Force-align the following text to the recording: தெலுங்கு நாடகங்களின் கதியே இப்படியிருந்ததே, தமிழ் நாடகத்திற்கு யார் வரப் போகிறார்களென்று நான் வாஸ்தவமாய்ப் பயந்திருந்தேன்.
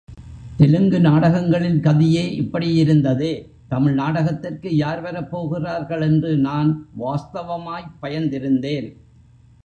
தெலுங்கு 0.57 0.99
நாடகங்களின் 0.99 1.79
கதியே 1.79 2.23
இப்படியிருந்ததே, 2.39 3.49
தமிழ் 3.67 3.93
நாடகத்திற்கு 3.93 4.75
யார் 4.75 5.01
வரப் 5.01 5.37
போகிறார்களென்று 5.37 6.35
நான் 6.37 6.87
வாஸ்தவமாய்ப் 6.99 7.93
பயந்திருந்தேன். 8.01 8.97